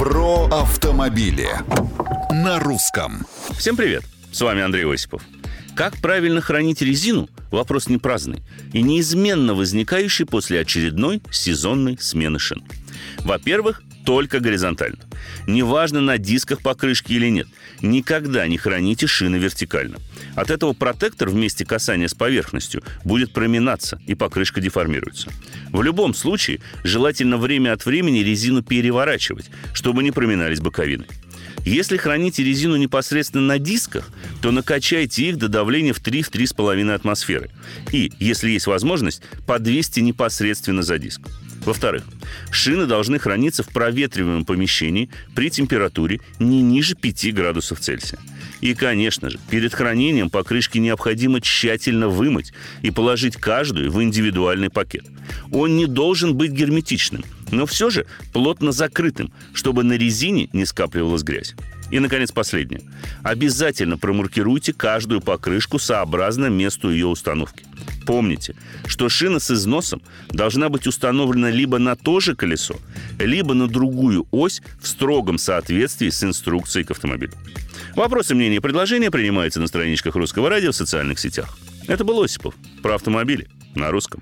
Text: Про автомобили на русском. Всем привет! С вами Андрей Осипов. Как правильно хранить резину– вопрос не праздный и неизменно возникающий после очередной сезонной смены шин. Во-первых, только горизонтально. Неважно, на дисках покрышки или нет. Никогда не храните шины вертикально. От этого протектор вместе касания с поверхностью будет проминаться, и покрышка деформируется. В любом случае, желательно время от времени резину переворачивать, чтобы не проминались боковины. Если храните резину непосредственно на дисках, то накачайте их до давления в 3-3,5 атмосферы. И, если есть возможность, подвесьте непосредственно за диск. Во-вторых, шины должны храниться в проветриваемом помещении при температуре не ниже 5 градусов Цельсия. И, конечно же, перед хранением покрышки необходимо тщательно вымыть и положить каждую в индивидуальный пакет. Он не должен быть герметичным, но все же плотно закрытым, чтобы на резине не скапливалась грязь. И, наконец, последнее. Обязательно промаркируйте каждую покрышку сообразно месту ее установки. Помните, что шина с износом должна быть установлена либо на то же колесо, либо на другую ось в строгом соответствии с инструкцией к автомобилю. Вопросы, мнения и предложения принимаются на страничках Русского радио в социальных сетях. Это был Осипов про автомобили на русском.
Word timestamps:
Про 0.00 0.46
автомобили 0.46 1.50
на 2.30 2.58
русском. 2.58 3.26
Всем 3.58 3.76
привет! 3.76 4.02
С 4.32 4.40
вами 4.40 4.62
Андрей 4.62 4.90
Осипов. 4.90 5.22
Как 5.74 5.94
правильно 5.98 6.40
хранить 6.40 6.80
резину– 6.80 7.28
вопрос 7.50 7.86
не 7.86 7.98
праздный 7.98 8.40
и 8.72 8.80
неизменно 8.80 9.52
возникающий 9.52 10.24
после 10.24 10.60
очередной 10.60 11.20
сезонной 11.30 11.98
смены 12.00 12.38
шин. 12.38 12.64
Во-первых, 13.18 13.82
только 14.04 14.40
горизонтально. 14.40 14.98
Неважно, 15.46 16.00
на 16.00 16.18
дисках 16.18 16.60
покрышки 16.62 17.12
или 17.12 17.28
нет. 17.28 17.48
Никогда 17.82 18.46
не 18.46 18.58
храните 18.58 19.06
шины 19.06 19.36
вертикально. 19.36 19.98
От 20.34 20.50
этого 20.50 20.72
протектор 20.72 21.28
вместе 21.28 21.64
касания 21.64 22.08
с 22.08 22.14
поверхностью 22.14 22.82
будет 23.04 23.32
проминаться, 23.32 24.00
и 24.06 24.14
покрышка 24.14 24.60
деформируется. 24.60 25.30
В 25.70 25.82
любом 25.82 26.14
случае, 26.14 26.60
желательно 26.84 27.36
время 27.38 27.72
от 27.72 27.84
времени 27.86 28.20
резину 28.20 28.62
переворачивать, 28.62 29.50
чтобы 29.72 30.02
не 30.02 30.10
проминались 30.10 30.60
боковины. 30.60 31.06
Если 31.64 31.98
храните 31.98 32.42
резину 32.42 32.76
непосредственно 32.76 33.44
на 33.46 33.58
дисках, 33.58 34.08
то 34.40 34.50
накачайте 34.50 35.28
их 35.28 35.36
до 35.36 35.48
давления 35.48 35.92
в 35.92 36.00
3-3,5 36.00 36.92
атмосферы. 36.92 37.50
И, 37.92 38.12
если 38.18 38.50
есть 38.50 38.66
возможность, 38.66 39.22
подвесьте 39.46 40.00
непосредственно 40.00 40.82
за 40.82 40.98
диск. 40.98 41.20
Во-вторых, 41.64 42.04
шины 42.50 42.86
должны 42.86 43.18
храниться 43.18 43.62
в 43.62 43.68
проветриваемом 43.68 44.44
помещении 44.44 45.10
при 45.34 45.50
температуре 45.50 46.20
не 46.38 46.62
ниже 46.62 46.94
5 46.94 47.34
градусов 47.34 47.80
Цельсия. 47.80 48.18
И, 48.60 48.74
конечно 48.74 49.30
же, 49.30 49.38
перед 49.50 49.74
хранением 49.74 50.30
покрышки 50.30 50.78
необходимо 50.78 51.40
тщательно 51.40 52.08
вымыть 52.08 52.52
и 52.82 52.90
положить 52.90 53.36
каждую 53.36 53.90
в 53.90 54.02
индивидуальный 54.02 54.70
пакет. 54.70 55.04
Он 55.50 55.76
не 55.76 55.86
должен 55.86 56.34
быть 56.34 56.52
герметичным, 56.52 57.24
но 57.50 57.66
все 57.66 57.90
же 57.90 58.06
плотно 58.32 58.72
закрытым, 58.72 59.32
чтобы 59.54 59.82
на 59.82 59.94
резине 59.94 60.48
не 60.52 60.66
скапливалась 60.66 61.22
грязь. 61.22 61.54
И, 61.90 61.98
наконец, 61.98 62.32
последнее. 62.32 62.82
Обязательно 63.22 63.98
промаркируйте 63.98 64.72
каждую 64.72 65.20
покрышку 65.20 65.78
сообразно 65.78 66.46
месту 66.46 66.90
ее 66.90 67.06
установки. 67.06 67.64
Помните, 68.10 68.56
что 68.86 69.08
шина 69.08 69.38
с 69.38 69.52
износом 69.52 70.02
должна 70.30 70.68
быть 70.68 70.88
установлена 70.88 71.48
либо 71.48 71.78
на 71.78 71.94
то 71.94 72.18
же 72.18 72.34
колесо, 72.34 72.74
либо 73.20 73.54
на 73.54 73.68
другую 73.68 74.26
ось 74.32 74.62
в 74.82 74.88
строгом 74.88 75.38
соответствии 75.38 76.08
с 76.08 76.24
инструкцией 76.24 76.84
к 76.84 76.90
автомобилю. 76.90 77.34
Вопросы, 77.94 78.34
мнения 78.34 78.56
и 78.56 78.60
предложения 78.60 79.12
принимаются 79.12 79.60
на 79.60 79.68
страничках 79.68 80.16
Русского 80.16 80.50
радио 80.50 80.72
в 80.72 80.74
социальных 80.74 81.20
сетях. 81.20 81.56
Это 81.86 82.02
был 82.02 82.20
Осипов 82.20 82.56
про 82.82 82.96
автомобили 82.96 83.46
на 83.76 83.92
русском. 83.92 84.20